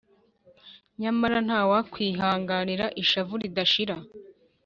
nyamara 1.01 1.37
nta 1.47 1.59
wakwihanganira 1.69 2.85
ishavu 3.01 3.33
ridashira. 3.41 3.95